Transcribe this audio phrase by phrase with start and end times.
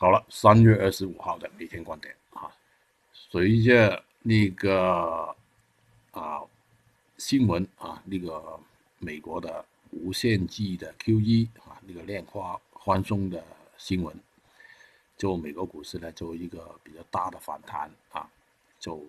[0.00, 2.50] 好了，三月二十五号的每天观点啊，
[3.12, 5.36] 随着那个
[6.12, 6.40] 啊
[7.18, 8.58] 新闻啊，那个
[8.98, 13.44] 美国的无限期的 QE 啊，那个量化宽松的
[13.76, 14.18] 新闻，
[15.18, 18.26] 就美国股市呢，就一个比较大的反弹啊，
[18.78, 19.04] 就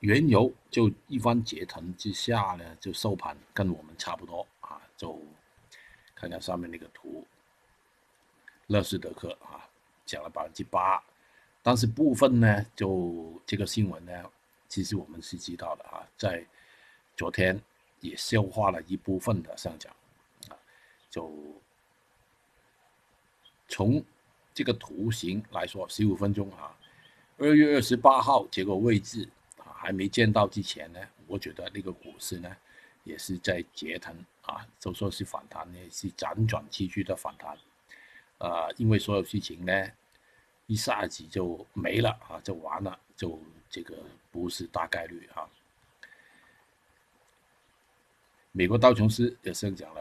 [0.00, 5.16] 原油就一番折腾之下呢，就收盘跟我们差不多啊，就
[6.16, 7.24] 看看上面那个图。
[8.68, 9.68] 乐视德克啊，
[10.06, 11.02] 涨了百分之八，
[11.62, 14.12] 但是部分呢，就这个新闻呢，
[14.68, 16.46] 其实我们是知道的啊，在
[17.16, 17.60] 昨天
[18.00, 19.90] 也消化了一部分的上涨
[20.48, 20.56] 啊，
[21.10, 21.32] 就
[23.68, 24.02] 从
[24.52, 26.76] 这个图形来说，十五分钟啊，
[27.38, 32.54] 二月二十八号这个位置啊，还没见到之前呢，我觉得那个股市呢，
[33.04, 37.56] 也是在折腾啊，就说是反弹呢，是辗转崎岖的反弹。
[38.38, 39.72] 啊，因为所有事情呢，
[40.66, 43.96] 一下子就没了啊，就完了，就这个
[44.30, 45.48] 不是大概率啊。
[48.52, 50.00] 美国道琼斯也上涨了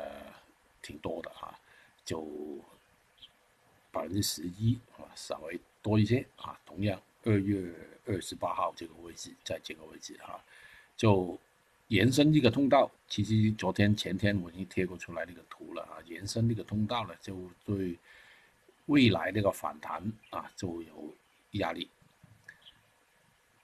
[0.81, 1.57] 挺多的啊，
[2.05, 2.25] 就
[3.91, 6.59] 百分之十一啊，稍微多一些啊。
[6.65, 7.73] 同样，二月
[8.05, 10.39] 二十八号这个位置，在这个位置啊，
[10.95, 11.39] 就
[11.87, 12.89] 延伸一个通道。
[13.07, 17.97] 其实昨天、前天我已经贴过出来那个图了啊，延伸那个通道呢，就对。
[18.87, 21.15] 未来那个反弹啊，就有
[21.51, 21.89] 压力，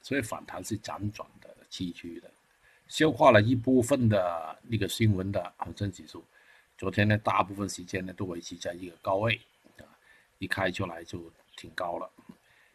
[0.01, 2.31] 所以反弹是辗转的、崎岖的，
[2.87, 6.23] 消化了一部分的那个新闻的恒生指数，
[6.77, 9.39] 昨天呢，大部分时间呢都维持在一个高位
[9.77, 9.83] 啊，
[10.39, 12.11] 一开出来就挺高了，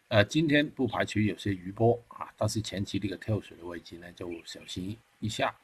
[0.09, 5.55] 呃，今天不排除有些余波啊，但是前期这个跳水的位置呢，就小心一下。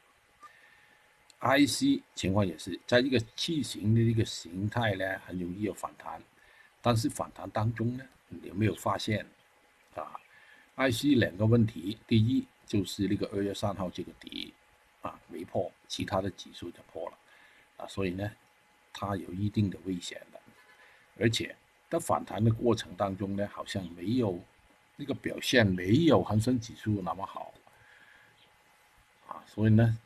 [1.40, 6.22] IC 情况也是在一个器型的一个形态呢，很容易有反弹。
[6.82, 9.26] 但是反弹当中呢，你有没有发现
[9.94, 10.20] 啊
[10.76, 14.52] ？IC 两个问题，第一就是那个二月三号这个底
[15.02, 17.18] 啊没破，其他的指数就破了
[17.78, 18.30] 啊，所以呢，
[18.92, 20.40] 它有一定的危险的。
[21.18, 21.56] 而且
[21.88, 24.38] 在反弹的过程当中呢，好像没有
[24.96, 27.54] 那个表现没有恒生指数那么好
[29.26, 29.98] 啊，所以呢，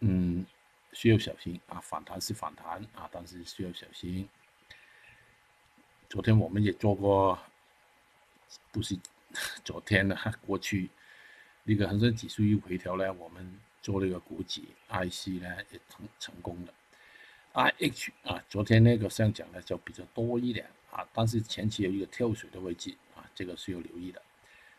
[0.00, 0.44] 嗯，
[0.92, 1.80] 需要小心啊。
[1.80, 4.28] 反弹是反弹啊，但是需要小心。
[6.08, 7.38] 昨天我们也做过，
[8.72, 8.98] 不是
[9.62, 10.88] 昨天的， 过去
[11.64, 16.72] 那个恒生指数一回调呢，我们做那个股指 IC 呢也成成功的
[17.52, 24.22] ，IH 啊，昨天那个上涨呢就比较多一点啊，但是前期有一个跳水的位置啊，这个是要留意的。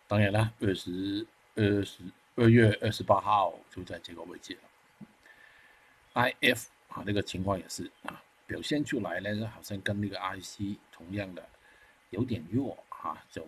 [0.07, 1.23] 当然了，二十
[1.55, 1.99] 二十
[2.35, 5.07] 二月二十八号就在这个位置了
[6.15, 8.19] ，IF 啊，那个情况也是啊。
[8.49, 11.47] 表现出来呢，好像跟那个 IC 同样的
[12.09, 13.45] 有点弱啊，就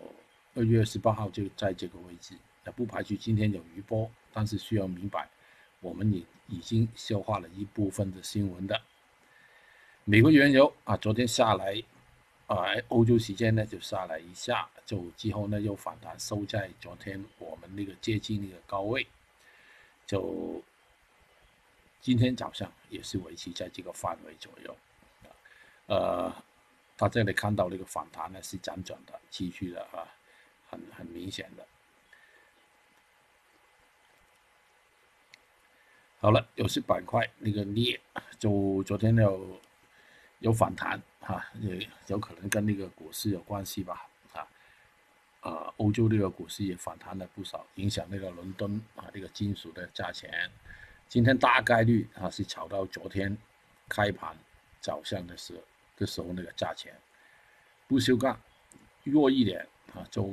[0.54, 5.28] 二月十八号就在这个位置，那不排除今天有余波，但是需要明白，
[5.80, 8.80] 我们也已经消化了一部分的新闻的。
[10.04, 11.82] 美国原油啊，昨天下来
[12.46, 19.04] 啊，欧洲时间呢就下来一下，就之后呢又反弹收在昨天我们那个接近那个高位，
[20.06, 20.62] 就
[22.00, 24.76] 今天早上也是维持在这个范围左右。
[25.92, 26.34] 呃，
[26.96, 30.08] 他这里看到那个反弹呢是辗转的、继续的啊，
[30.70, 31.66] 很很明显的。
[36.18, 38.00] 好了，有些板块那个镍，
[38.38, 39.60] 就昨天有
[40.38, 44.48] 有反弹哈，也有可能跟那个股市有关系吧啊。
[45.42, 50.50] 呃，欧洲那个股市也反弹了不少，影响那个伦敦啊那个金属的价钱。
[51.06, 53.36] 今天大概率啊是炒到昨天
[53.90, 54.34] 开盘
[54.80, 55.62] 早上的时候。
[55.96, 56.94] 的时候那个价钱，
[57.86, 58.38] 不锈钢
[59.04, 60.28] 弱一点啊，就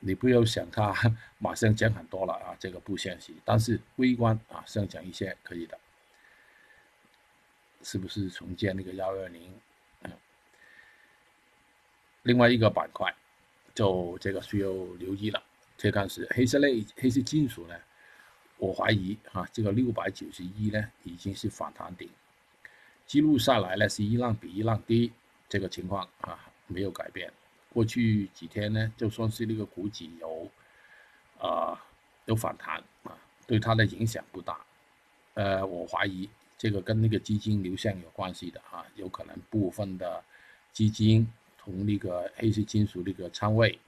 [0.00, 0.94] 你不要想它
[1.38, 3.32] 马上涨很多了啊，这个不现实。
[3.44, 5.78] 但是微观啊上涨一些可以的，
[7.82, 9.52] 是不是重建那个幺二零？
[12.22, 13.14] 另外一个板块，
[13.72, 14.68] 就这个需要
[14.98, 15.40] 留意了。
[15.78, 17.74] 铁矿石、黑色类、黑色金属呢，
[18.56, 22.10] 我怀疑啊，这个六百九十一呢已经是反弹顶。
[23.06, 25.12] 记录下来呢是一浪比一浪低，
[25.48, 27.32] 这个情况啊没有改变。
[27.72, 30.50] 过去几天呢，就算是那个股指有
[31.38, 31.80] 啊
[32.24, 33.16] 有反弹啊，
[33.46, 34.58] 对它的影响不大。
[35.34, 40.24] 呃，我怀疑这个跟那个基金流向有关系的啊，有可能部分的
[40.72, 43.78] 基金从那个黑色金属那个仓位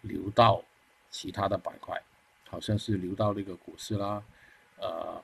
[0.00, 0.62] 流到
[1.10, 2.00] 其他的板块，
[2.48, 4.22] 好像是流到那个股市啦，
[4.78, 5.22] 呃。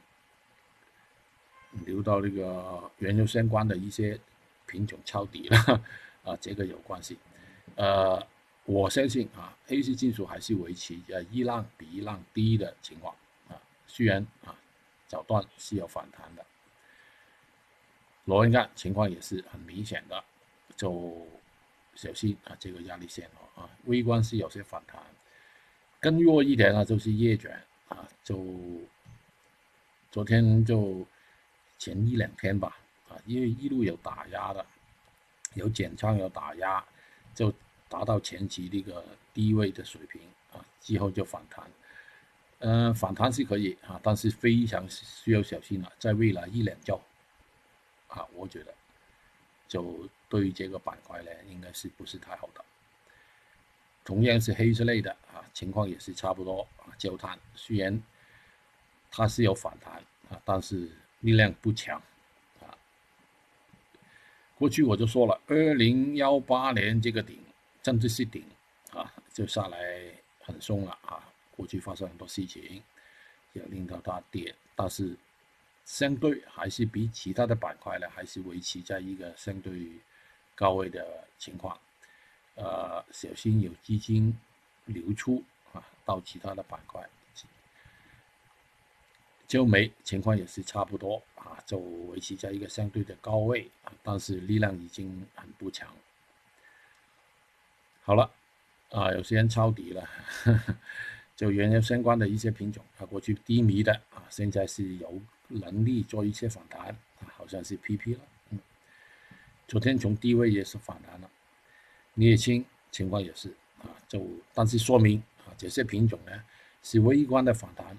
[1.86, 4.18] 流到那个原油相关的一些
[4.66, 5.82] 品种抄底了，
[6.24, 7.16] 啊，这个有关系。
[7.76, 8.24] 呃，
[8.64, 13.14] 我相信啊，A C 金属还是维持呃一浪比一浪低的情况
[13.48, 14.54] 啊，虽然啊
[15.06, 16.44] 早段是有反弹的。
[18.24, 20.22] 螺纹钢情况也是很明显的，
[20.76, 21.26] 就
[21.96, 25.02] 小心啊这个压力线哦啊，微观是有些反弹，
[25.98, 28.38] 更弱一点呢就是叶卷啊，就
[30.10, 31.04] 昨天就
[31.82, 34.64] 前一两天吧啊，因为一路有打压的，
[35.54, 36.84] 有减仓有打压，
[37.34, 37.52] 就
[37.88, 40.20] 达到前期那个低位的水平
[40.52, 41.68] 啊，之后就反弹，
[42.60, 47.02] 嗯，反弹是可以啊，但是非常需要小心了，在未来一两周。
[48.06, 48.72] 啊，我觉得
[49.66, 52.64] 就对于这个板块呢，应该是不是太好的。
[54.04, 56.94] 同样是黑色类的啊，情况也是差不多啊。
[56.96, 58.00] 焦炭虽然
[59.10, 59.94] 它是有反弹
[60.30, 60.88] 啊，但是
[61.22, 62.00] 力量不强
[62.60, 62.70] 啊。
[64.56, 67.36] 过去我就说了，二零幺八年这个顶，
[67.82, 68.44] 甚至是顶
[68.92, 69.78] 啊，就下来
[70.40, 71.24] 很松了啊。
[71.56, 72.82] 过去发生很多事情，
[73.54, 75.16] 也令到它跌，但是。
[75.84, 79.90] 相对还是比其他的板块呢，还是维持在一个相对
[80.54, 81.76] 高位的情况。
[82.54, 84.32] 呃，小心有资金
[84.84, 85.42] 流出
[85.72, 87.04] 啊，到其他的板块。
[89.52, 95.86] 焦煤情况也是差不多啊，就维持在一个相对的高位啊，但是力量已经很不强。
[98.02, 98.30] 好了，
[98.88, 100.08] 啊，有些人抄底了，
[101.36, 105.20] 就原油相关的一些品种啊，过去低迷的啊，现在是有。
[105.54, 106.96] 能力做一些反弹，
[107.36, 108.58] 好像是 PP 了，嗯，
[109.68, 111.30] 昨天从低位也是反弹了，
[112.14, 113.50] 镍氢情况也是
[113.82, 116.32] 啊，就但是说明啊，这些品种呢
[116.82, 117.94] 是微观的反弹，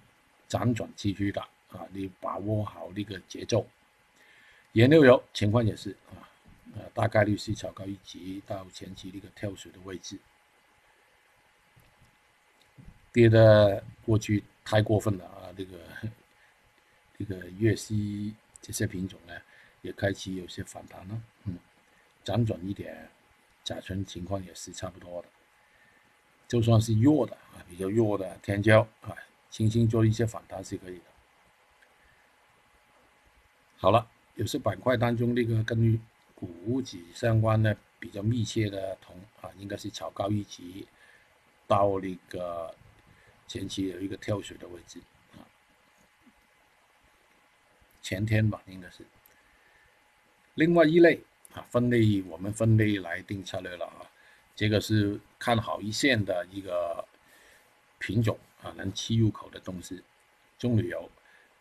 [0.53, 3.65] 辗转继续的啊，你把握好那个节奏。
[4.73, 6.29] 原料油情况也是啊，
[6.75, 10.19] 呃，大概率是炒高一级到前期那个跳水的位置，
[13.11, 15.79] 跌的过去太过分了啊，这个。
[17.15, 19.33] 这个粤西这些品种呢，
[19.81, 21.57] 也开始有些反弹了，嗯，
[22.25, 23.07] 辗转一点，
[23.63, 25.27] 甲醇情况也是差不多的。
[26.47, 29.15] 就算是弱的啊，比较弱的天胶啊，
[29.53, 31.03] 轻轻做一些反弹是可以的。
[33.77, 36.01] 好了，有些板块当中那个跟
[36.33, 40.87] 股指相关的比较密切的同啊，应该是炒高一级，
[41.67, 42.73] 到那个
[43.47, 44.99] 前期有一个跳水的位置。
[48.01, 49.05] 前天吧，应该是。
[50.55, 51.21] 另外一类
[51.53, 54.09] 啊，分类我们分类来定策略了啊。
[54.55, 57.07] 这个是看好一线的一个
[57.99, 60.01] 品种啊，能吃入口的东西。
[60.57, 61.09] 棕榈油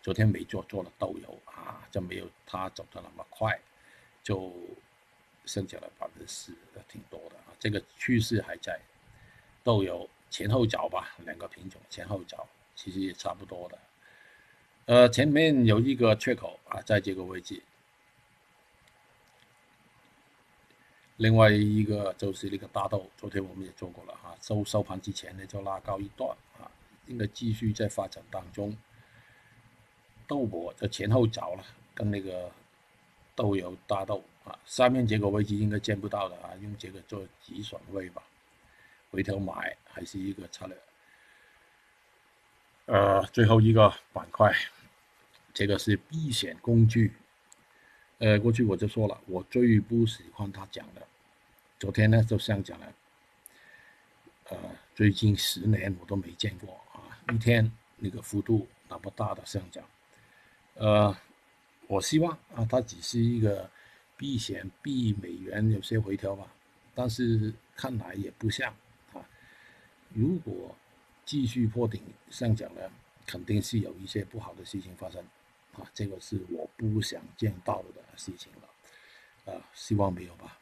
[0.01, 3.59] 昨天没做，做了豆油啊，就没有它走的那么快，
[4.23, 4.53] 就
[5.45, 6.55] 剩下了百分之四，
[6.89, 7.53] 挺多的啊。
[7.59, 8.81] 这个趋势还在。
[9.65, 13.79] 豆油前后脚吧，两个品种前后脚其实也差不多的。
[14.87, 17.63] 呃，前面有一个缺口啊，在这个位置。
[21.19, 26.37] 另外一个就是那个大豆，昨天我们也做过了哈，收收盘之前呢就拉高一段，
[27.07, 28.77] 应该继续在发展当中。
[30.27, 31.65] 豆粕就前后找了，
[31.95, 32.51] 跟那个
[33.35, 38.23] 豆油大豆啊，下面这个位置应该见不到的啊，用这个做止损位吧，
[39.11, 40.77] 回头买还是一个策略。
[42.87, 44.53] 呃，最后一个板块，
[45.53, 47.13] 这个是避险工具。
[48.19, 51.07] 呃，过去我就说了，我最不喜欢他讲的。
[51.79, 52.93] 昨天呢，就上讲了。
[54.45, 54.57] 呃，
[54.95, 56.81] 最近十年我都没见过，
[57.31, 59.85] 一天那个幅度那么大的上涨。
[60.75, 61.15] 呃，
[61.87, 63.71] 我希望啊，它只是一个
[64.17, 66.47] 避险避美元有些回调吧，
[66.95, 68.75] 但是看来也不像
[69.13, 69.21] 啊。
[70.11, 70.75] 如果
[71.25, 72.81] 继续破顶上涨呢，
[73.27, 75.23] 肯定是有一些不好的事情发生，
[75.75, 80.59] 啊，这个是我不想见到的事情了，啊，希望没有吧。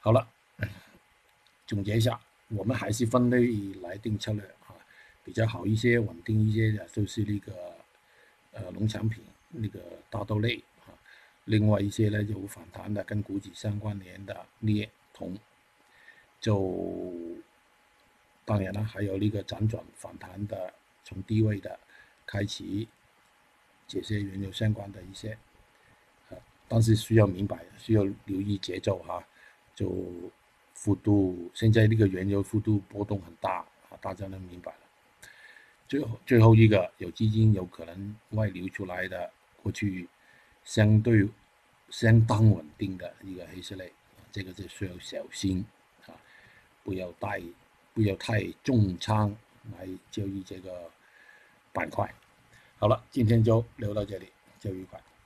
[0.00, 0.28] 好了，
[1.66, 4.42] 总结一下，我们还是分类来定策略，
[5.26, 7.52] 比较好一些、稳定一些的，就是那个
[8.52, 10.94] 呃农产品那个大豆类啊，
[11.44, 15.36] 另外一些呢有反弹的，跟股指相关联的镍、铜，
[16.40, 17.12] 就。
[18.48, 21.76] 当然了，还有那个辗转反弹的，从低位的
[22.24, 22.86] 开启，
[23.88, 25.36] 这些原油相关的一些，
[26.68, 29.26] 但是需要明白，需要留意节奏哈，
[29.74, 29.90] 就
[30.74, 34.85] 幅度，现在那个原油幅度波动很大啊，大家能明白了。
[35.88, 39.30] 最后最后一个有资金有可能外流出来的，
[39.62, 40.08] 过去
[40.64, 41.28] 相对
[41.90, 43.92] 相当稳定的一个黑色类，
[44.32, 45.64] 这个就需要小心
[46.06, 46.14] 啊，
[46.82, 47.40] 不要带
[47.94, 49.34] 不要太重仓
[49.78, 50.90] 来交易这个
[51.72, 52.12] 板块。
[52.78, 54.28] 好了，今天就聊到这里，
[54.58, 55.00] 交易愉快。